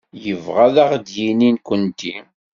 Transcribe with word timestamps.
Yebɣa 0.23 0.67
ad 0.95 1.01
d-yini 1.05 1.49
nekkenti? 1.55 2.15